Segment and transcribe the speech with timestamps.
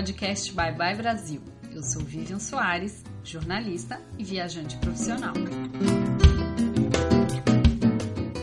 [0.00, 1.42] podcast Bye Bye Brasil.
[1.70, 5.34] Eu sou Vivian Soares, jornalista e viajante profissional.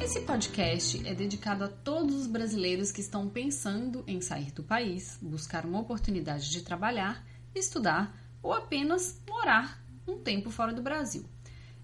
[0.04, 5.18] Esse podcast é dedicado a todos os brasileiros que estão pensando em sair do país,
[5.20, 7.26] buscar uma oportunidade de trabalhar,
[7.56, 11.26] estudar ou apenas morar um tempo fora do Brasil.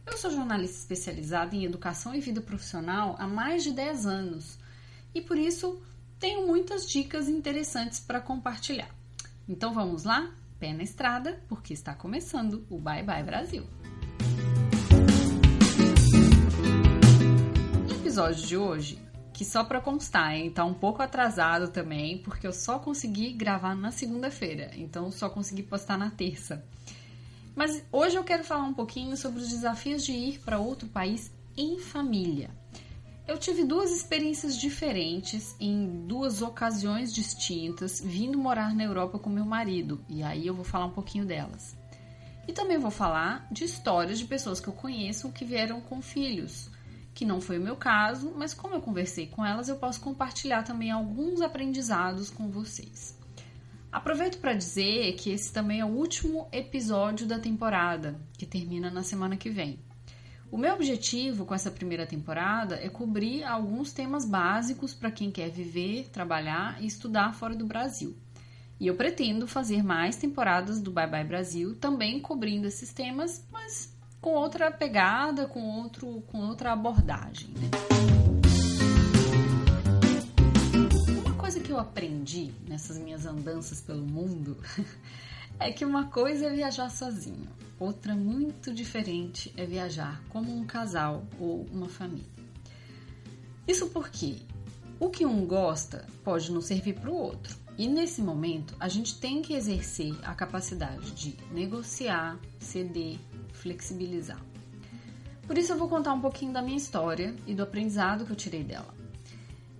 [0.06, 4.60] Eu sou jornalista especializada em educação e vida profissional há mais de 10 anos
[5.16, 5.82] e por isso
[6.20, 9.03] tenho muitas dicas interessantes para compartilhar.
[9.48, 10.32] Então vamos lá?
[10.58, 13.66] Pé na estrada, porque está começando o Bye Bye Brasil.
[17.86, 18.98] No episódio de hoje,
[19.34, 23.76] que só para constar, hein, tá um pouco atrasado também, porque eu só consegui gravar
[23.76, 26.64] na segunda-feira, então só consegui postar na terça.
[27.54, 31.30] Mas hoje eu quero falar um pouquinho sobre os desafios de ir para outro país
[31.58, 32.50] em família.
[33.26, 39.46] Eu tive duas experiências diferentes em duas ocasiões distintas, vindo morar na Europa com meu
[39.46, 41.74] marido, e aí eu vou falar um pouquinho delas.
[42.46, 46.70] E também vou falar de histórias de pessoas que eu conheço que vieram com filhos,
[47.14, 50.64] que não foi o meu caso, mas como eu conversei com elas, eu posso compartilhar
[50.64, 53.18] também alguns aprendizados com vocês.
[53.90, 59.02] Aproveito para dizer que esse também é o último episódio da temporada, que termina na
[59.02, 59.80] semana que vem.
[60.54, 65.50] O meu objetivo com essa primeira temporada é cobrir alguns temas básicos para quem quer
[65.50, 68.16] viver, trabalhar e estudar fora do Brasil.
[68.80, 73.98] E eu pretendo fazer mais temporadas do Bye Bye Brasil, também cobrindo esses temas, mas
[74.22, 77.50] com outra pegada, com, outro, com outra abordagem.
[77.50, 77.72] Né?
[81.26, 84.56] Uma coisa que eu aprendi nessas minhas andanças pelo mundo
[85.60, 87.48] é que uma coisa é viajar sozinho,
[87.80, 92.32] outra muito diferente é viajar como um casal ou uma família.
[93.68, 94.38] Isso porque
[95.00, 97.58] o que um gosta pode não servir para o outro.
[97.78, 103.18] E nesse momento, a gente tem que exercer a capacidade de negociar, ceder,
[103.52, 104.40] flexibilizar.
[105.48, 108.36] Por isso, eu vou contar um pouquinho da minha história e do aprendizado que eu
[108.36, 109.03] tirei dela.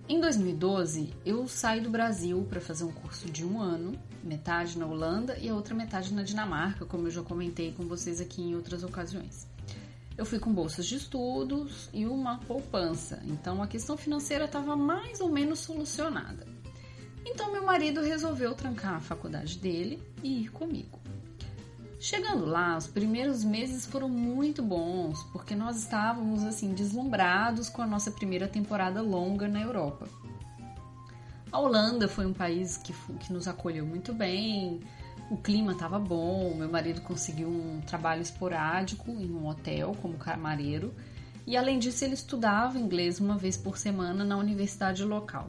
[0.06, 4.84] Em 2012, eu saí do Brasil para fazer um curso de um ano, metade na
[4.84, 8.54] Holanda e a outra metade na Dinamarca, como eu já comentei com vocês aqui em
[8.54, 9.48] outras ocasiões.
[10.18, 15.22] Eu fui com bolsas de estudos e uma poupança, então a questão financeira estava mais
[15.22, 16.46] ou menos solucionada.
[17.24, 21.00] Então meu marido resolveu trancar a faculdade dele e ir comigo.
[22.04, 27.86] Chegando lá, os primeiros meses foram muito bons, porque nós estávamos assim deslumbrados com a
[27.86, 30.06] nossa primeira temporada longa na Europa.
[31.50, 34.80] A Holanda foi um país que, que nos acolheu muito bem,
[35.30, 40.94] o clima estava bom, meu marido conseguiu um trabalho esporádico em um hotel como camareiro,
[41.46, 45.48] e além disso ele estudava inglês uma vez por semana na universidade local.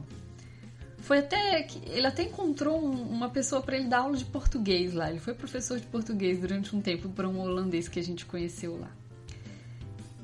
[1.06, 4.92] Foi até que ele até encontrou um, uma pessoa para ele dar aula de português
[4.92, 5.08] lá.
[5.08, 8.76] Ele foi professor de português durante um tempo para um holandês que a gente conheceu
[8.76, 8.90] lá.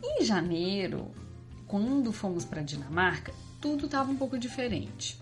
[0.02, 1.08] Em janeiro,
[1.68, 5.20] quando fomos para Dinamarca, tudo estava um pouco diferente.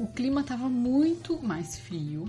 [0.00, 2.24] O clima estava muito mais frio.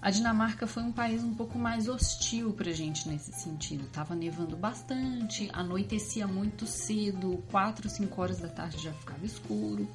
[0.00, 3.90] A Dinamarca foi um país um pouco mais hostil para a gente nesse sentido.
[3.90, 9.86] Tava nevando bastante, anoitecia muito cedo, 4, 5 horas da tarde já ficava escuro.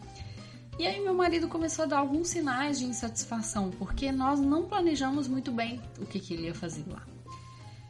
[0.79, 5.27] E aí meu marido começou a dar alguns sinais de insatisfação, porque nós não planejamos
[5.27, 7.05] muito bem o que, que ele ia fazer lá.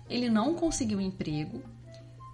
[0.09, 1.63] Ele não conseguiu emprego,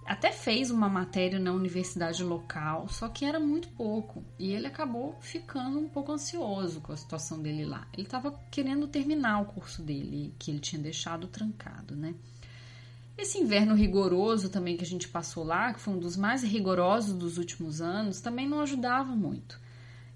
[0.08, 4.24] até fez uma matéria na universidade local, só que era muito pouco.
[4.38, 7.86] E ele acabou ficando um pouco ansioso com a situação dele lá.
[7.92, 12.14] Ele estava querendo terminar o curso dele, que ele tinha deixado trancado, né?
[13.18, 17.12] Esse inverno rigoroso também que a gente passou lá, que foi um dos mais rigorosos
[17.12, 19.60] dos últimos anos, também não ajudava muito.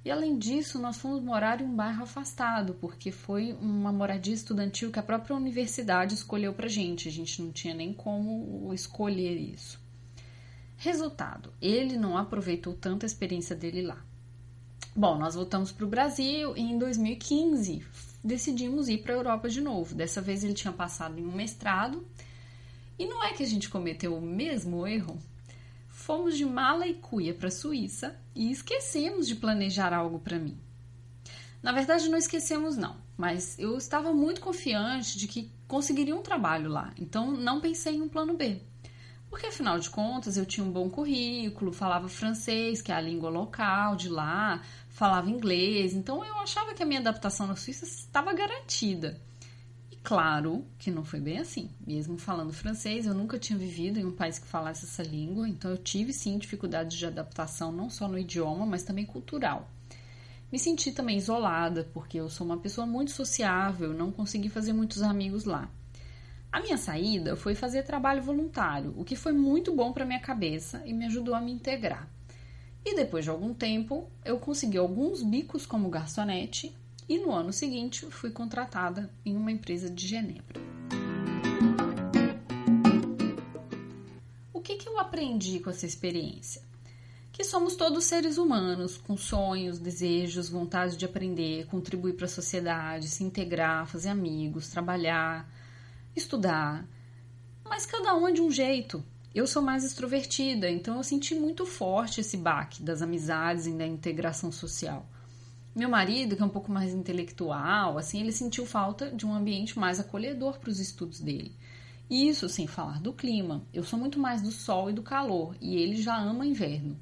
[0.04, 4.90] E além disso, nós fomos morar em um bairro afastado, porque foi uma moradia estudantil
[4.90, 7.08] que a própria universidade escolheu pra gente.
[7.08, 9.80] A gente não tinha nem como escolher isso.
[10.76, 14.04] Resultado, ele não aproveitou tanto a experiência dele lá.
[14.94, 17.82] Bom, nós voltamos para o Brasil e em 2015
[18.24, 19.94] decidimos ir para a Europa de novo.
[19.94, 22.04] Dessa vez ele tinha passado em um mestrado.
[22.98, 25.16] E não é que a gente cometeu o mesmo erro?
[26.04, 30.58] Fomos de mala e cuia para a Suíça e esquecemos de planejar algo para mim.
[31.62, 36.68] Na verdade, não esquecemos, não, mas eu estava muito confiante de que conseguiria um trabalho
[36.68, 38.60] lá, então não pensei em um plano B.
[39.30, 43.30] Porque afinal de contas eu tinha um bom currículo, falava francês, que é a língua
[43.30, 48.32] local de lá, falava inglês, então eu achava que a minha adaptação na Suíça estava
[48.32, 49.20] garantida.
[50.02, 51.70] Claro que não foi bem assim.
[51.86, 55.70] Mesmo falando francês, eu nunca tinha vivido em um país que falasse essa língua, então
[55.70, 59.70] eu tive sim dificuldades de adaptação, não só no idioma, mas também cultural.
[60.50, 65.02] Me senti também isolada, porque eu sou uma pessoa muito sociável, não consegui fazer muitos
[65.02, 65.70] amigos lá.
[66.50, 70.82] A minha saída foi fazer trabalho voluntário, o que foi muito bom para minha cabeça
[70.84, 72.06] e me ajudou a me integrar.
[72.84, 76.76] E depois de algum tempo, eu consegui alguns bicos como garçonete
[77.12, 80.58] e no ano seguinte fui contratada em uma empresa de Genebra.
[84.50, 86.62] O que, que eu aprendi com essa experiência?
[87.30, 93.08] que somos todos seres humanos, com sonhos, desejos, vontade de aprender, contribuir para a sociedade,
[93.08, 95.50] se integrar, fazer amigos, trabalhar,
[96.14, 96.86] estudar.
[97.64, 99.02] Mas cada um é de um jeito.
[99.34, 103.86] Eu sou mais extrovertida, então eu senti muito forte esse baque das amizades e da
[103.86, 105.08] integração social.
[105.74, 109.78] Meu marido, que é um pouco mais intelectual, assim, ele sentiu falta de um ambiente
[109.78, 111.56] mais acolhedor para os estudos dele.
[112.10, 113.64] Isso sem falar do clima.
[113.72, 117.00] Eu sou muito mais do sol e do calor, e ele já ama inverno.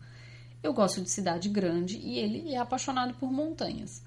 [0.63, 4.05] Eu gosto de cidade grande e ele é apaixonado por montanhas.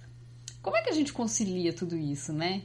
[0.61, 2.61] Como é que a gente concilia tudo isso, né?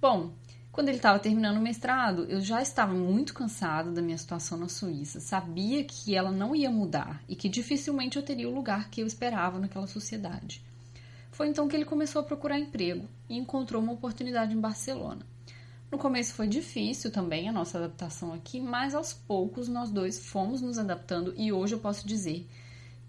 [0.00, 0.32] Bom,
[0.70, 4.68] quando ele estava terminando o mestrado, eu já estava muito cansada da minha situação na
[4.68, 5.18] Suíça.
[5.18, 9.06] Sabia que ela não ia mudar e que dificilmente eu teria o lugar que eu
[9.06, 10.62] esperava naquela sociedade.
[11.40, 15.26] Foi então que ele começou a procurar emprego e encontrou uma oportunidade em Barcelona.
[15.90, 20.60] No começo foi difícil também a nossa adaptação aqui, mas aos poucos nós dois fomos
[20.60, 22.46] nos adaptando e hoje eu posso dizer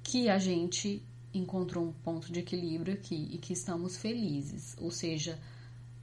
[0.02, 4.78] que a gente encontrou um ponto de equilíbrio aqui e que estamos felizes.
[4.80, 5.38] Ou seja,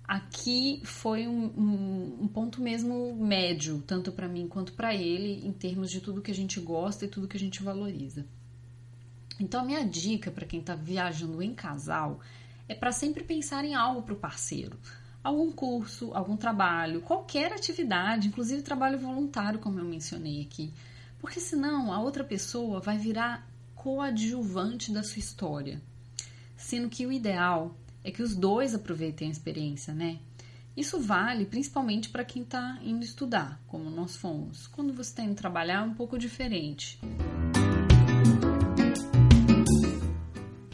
[0.04, 5.52] aqui foi um, um, um ponto mesmo médio, tanto para mim quanto para ele, em
[5.54, 8.26] termos de tudo que a gente gosta e tudo que a gente valoriza.
[9.40, 12.20] Então, a minha dica para quem está viajando em casal
[12.68, 14.78] é para sempre pensar em algo para o parceiro.
[15.22, 20.72] Algum curso, algum trabalho, qualquer atividade, inclusive trabalho voluntário, como eu mencionei aqui.
[21.18, 25.80] Porque senão a outra pessoa vai virar coadjuvante da sua história.
[26.56, 30.18] Sendo que o ideal é que os dois aproveitem a experiência, né?
[30.76, 34.68] Isso vale principalmente para quem está indo estudar, como nós fomos.
[34.68, 37.00] Quando você está indo trabalhar, é um pouco diferente.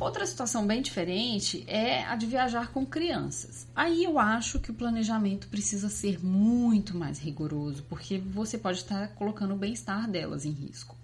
[0.04, 3.66] Outra situação bem diferente é a de viajar com crianças.
[3.74, 9.08] Aí eu acho que o planejamento precisa ser muito mais rigoroso, porque você pode estar
[9.14, 10.94] colocando o bem-estar delas em risco.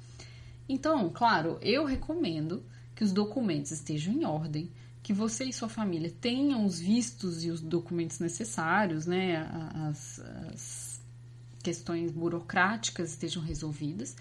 [0.69, 2.63] Então, claro, eu recomendo
[2.95, 4.71] que os documentos estejam em ordem,
[5.03, 9.49] que você e sua família tenham os vistos e os documentos necessários, né?
[9.89, 10.21] As,
[10.53, 11.01] as
[11.63, 14.15] questões burocráticas estejam resolvidas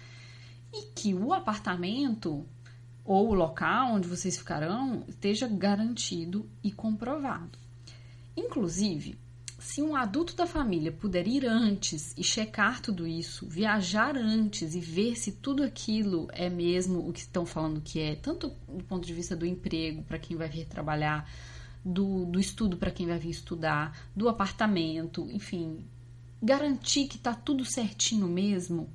[0.72, 2.46] e que o apartamento
[3.04, 7.58] ou o local onde vocês ficarão esteja garantido e comprovado.
[8.36, 9.18] Inclusive,
[9.60, 14.80] se um adulto da família puder ir antes e checar tudo isso, viajar antes e
[14.80, 19.06] ver se tudo aquilo é mesmo o que estão falando que é, tanto do ponto
[19.06, 21.30] de vista do emprego para quem vai vir trabalhar,
[21.84, 25.84] do, do estudo para quem vai vir estudar, do apartamento, enfim,
[26.42, 28.88] garantir que está tudo certinho mesmo.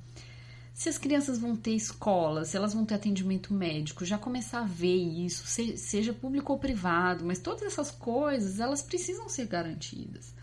[0.76, 4.66] Se as crianças vão ter escola, se elas vão ter atendimento médico, já começar a
[4.66, 10.34] ver isso, seja público ou privado, mas todas essas coisas elas precisam ser garantidas.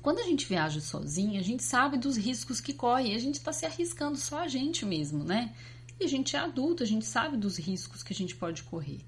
[0.00, 3.34] Quando a gente viaja sozinha, a gente sabe dos riscos que corre e a gente
[3.34, 5.54] está se arriscando só a gente mesmo, né?
[6.00, 9.00] E a gente é adulto, a gente sabe dos riscos que a gente pode correr.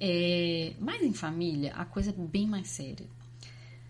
[0.00, 0.72] É...
[0.80, 3.06] Mas em família, a coisa é bem mais séria.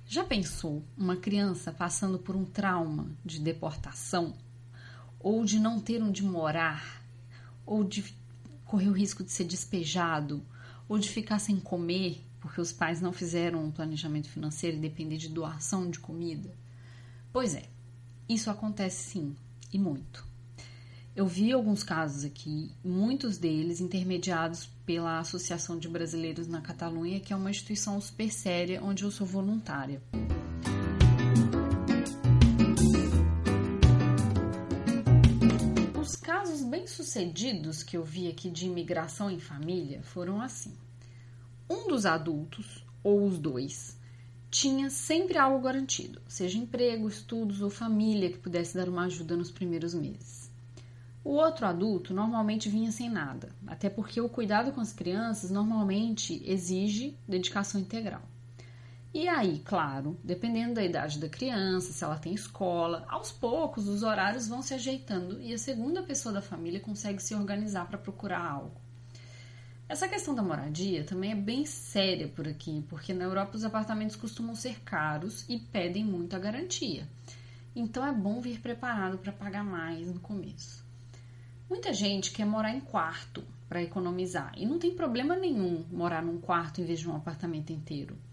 [0.06, 4.34] Já pensou uma criança passando por um trauma de deportação,
[5.20, 7.02] ou de não ter onde morar,
[7.66, 8.04] ou de
[8.64, 10.42] correr o risco de ser despejado,
[10.88, 15.16] ou de ficar sem comer porque os pais não fizeram um planejamento financeiro e depender
[15.16, 16.54] de doação de comida?
[17.32, 17.68] Pois é,
[18.28, 19.36] isso acontece sim,
[19.72, 20.26] e muito.
[21.14, 27.32] Eu vi alguns casos aqui, muitos deles intermediados pela Associação de Brasileiros na Catalunha, que
[27.32, 30.00] é uma instituição super séria onde eu sou voluntária.
[36.68, 40.76] Bem-sucedidos que eu vi aqui de imigração em família foram assim
[41.70, 43.98] um dos adultos, ou os dois,
[44.50, 49.50] tinha sempre algo garantido, seja emprego, estudos ou família que pudesse dar uma ajuda nos
[49.50, 50.50] primeiros meses.
[51.22, 56.42] O outro adulto normalmente vinha sem nada, até porque o cuidado com as crianças normalmente
[56.46, 58.22] exige dedicação integral.
[59.12, 64.02] E aí, claro, dependendo da idade da criança, se ela tem escola, aos poucos os
[64.02, 68.44] horários vão se ajeitando e a segunda pessoa da família consegue se organizar para procurar
[68.44, 68.78] algo.
[69.88, 74.16] Essa questão da moradia também é bem séria por aqui, porque na Europa os apartamentos
[74.16, 77.08] costumam ser caros e pedem muita garantia.
[77.74, 80.84] Então é bom vir preparado para pagar mais no começo.
[81.70, 86.38] Muita gente quer morar em quarto para economizar e não tem problema nenhum morar num
[86.38, 88.27] quarto em vez de um apartamento inteiro.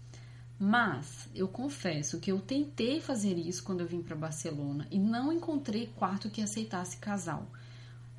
[0.58, 5.30] Mas eu confesso que eu tentei fazer isso quando eu vim para Barcelona e não
[5.30, 7.46] encontrei quarto que aceitasse casal.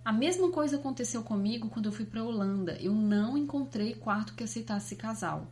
[0.06, 2.78] A mesma coisa aconteceu comigo quando eu fui para Holanda.
[2.80, 5.48] Eu não encontrei quarto que aceitasse casal.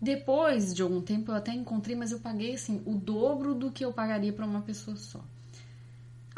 [0.00, 3.84] Depois de algum tempo eu até encontrei, mas eu paguei assim o dobro do que
[3.84, 5.24] eu pagaria para uma pessoa só.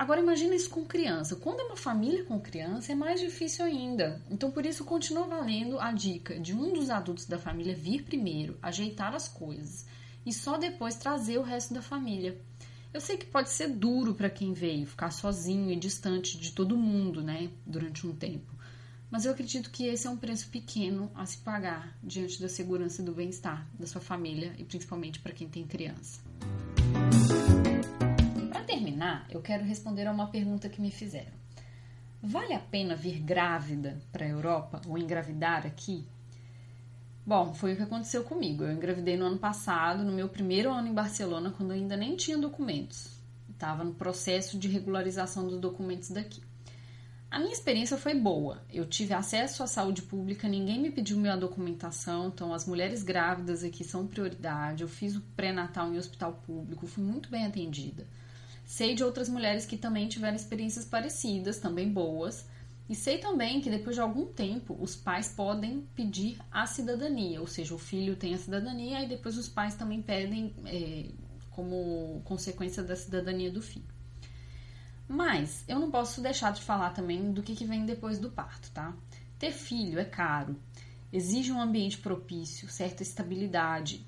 [0.00, 1.36] Agora imagina isso com criança.
[1.36, 4.18] Quando é uma família com criança é mais difícil ainda.
[4.30, 8.56] Então por isso continua valendo a dica de um dos adultos da família vir primeiro,
[8.62, 9.84] ajeitar as coisas
[10.24, 12.40] e só depois trazer o resto da família.
[12.94, 16.78] Eu sei que pode ser duro para quem veio ficar sozinho e distante de todo
[16.78, 18.54] mundo, né, durante um tempo.
[19.10, 23.02] Mas eu acredito que esse é um preço pequeno a se pagar diante da segurança
[23.02, 26.22] e do bem-estar da sua família e principalmente para quem tem criança
[29.00, 31.32] terminar, eu quero responder a uma pergunta que me fizeram.
[32.22, 36.06] Vale a pena vir grávida para a Europa ou engravidar aqui?
[37.24, 38.62] Bom, foi o que aconteceu comigo.
[38.62, 42.14] Eu engravidei no ano passado, no meu primeiro ano em Barcelona, quando eu ainda nem
[42.14, 43.18] tinha documentos.
[43.48, 46.42] Estava no processo de regularização dos documentos daqui.
[47.30, 48.60] A minha experiência foi boa.
[48.70, 53.62] Eu tive acesso à saúde pública, ninguém me pediu minha documentação, então as mulheres grávidas
[53.62, 54.82] aqui são prioridade.
[54.82, 58.04] Eu fiz o pré-natal em hospital público, fui muito bem atendida.
[58.70, 62.46] Sei de outras mulheres que também tiveram experiências parecidas, também boas.
[62.88, 67.48] E sei também que depois de algum tempo os pais podem pedir a cidadania, ou
[67.48, 71.10] seja, o filho tem a cidadania e depois os pais também pedem é,
[71.50, 73.92] como consequência da cidadania do filho.
[75.08, 78.70] Mas eu não posso deixar de falar também do que, que vem depois do parto,
[78.70, 78.94] tá?
[79.36, 80.54] Ter filho é caro,
[81.12, 84.06] exige um ambiente propício, certa estabilidade,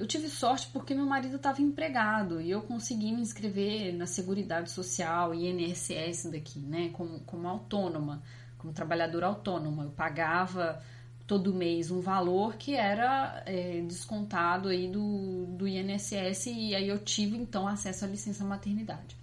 [0.00, 4.70] eu tive sorte porque meu marido estava empregado e eu consegui me inscrever na Seguridade
[4.70, 8.22] Social e INSS daqui, né, como, como autônoma,
[8.56, 9.84] como trabalhadora autônoma.
[9.84, 10.82] Eu pagava
[11.26, 16.98] todo mês um valor que era é, descontado aí do, do INSS e aí eu
[16.98, 19.14] tive então acesso à licença maternidade.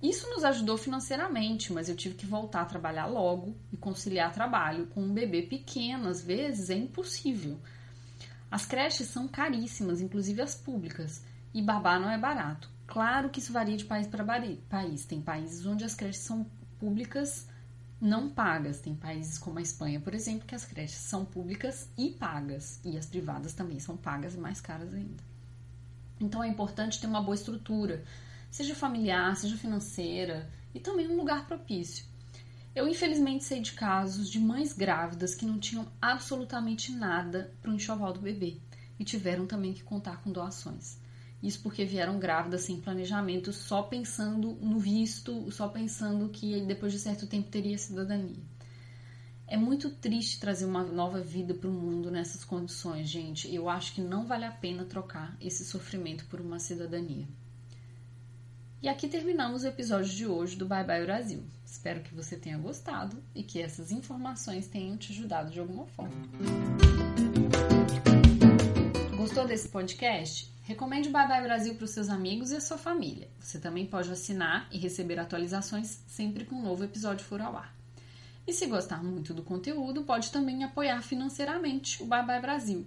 [0.00, 4.86] Isso nos ajudou financeiramente, mas eu tive que voltar a trabalhar logo e conciliar trabalho
[4.86, 7.58] com um bebê pequeno, às vezes é impossível.
[8.56, 11.22] As creches são caríssimas, inclusive as públicas,
[11.52, 12.70] e babá não é barato.
[12.86, 14.24] Claro que isso varia de país para
[14.70, 15.04] país.
[15.04, 16.46] Tem países onde as creches são
[16.78, 17.46] públicas
[18.00, 18.80] não pagas.
[18.80, 22.96] Tem países como a Espanha, por exemplo, que as creches são públicas e pagas, e
[22.96, 25.22] as privadas também são pagas e mais caras ainda.
[26.18, 28.02] Então é importante ter uma boa estrutura,
[28.50, 32.06] seja familiar, seja financeira, e também um lugar propício.
[32.76, 37.74] Eu infelizmente sei de casos de mães grávidas que não tinham absolutamente nada para o
[37.74, 38.58] enxoval do bebê
[38.98, 40.98] e tiveram também que contar com doações.
[41.42, 46.98] Isso porque vieram grávidas sem planejamento, só pensando no visto, só pensando que depois de
[46.98, 48.42] certo tempo teria cidadania.
[49.46, 53.50] É muito triste trazer uma nova vida para o mundo nessas condições, gente.
[53.54, 57.26] Eu acho que não vale a pena trocar esse sofrimento por uma cidadania.
[58.86, 61.42] E aqui terminamos o episódio de hoje do Bye Bye Brasil.
[61.64, 66.14] Espero que você tenha gostado e que essas informações tenham te ajudado de alguma forma.
[69.16, 70.48] Gostou desse podcast?
[70.62, 73.26] Recomende o Bye Bye Brasil para os seus amigos e a sua família.
[73.40, 77.74] Você também pode assinar e receber atualizações sempre que um novo episódio for ao ar.
[78.46, 82.86] E se gostar muito do conteúdo, pode também apoiar financeiramente o Bye Bye Brasil